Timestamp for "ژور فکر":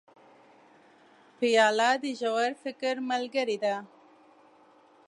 2.19-2.93